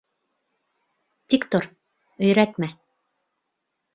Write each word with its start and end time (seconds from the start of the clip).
Тик 1.33 1.43
тор, 1.55 1.67
өйрәтмә. 2.29 2.71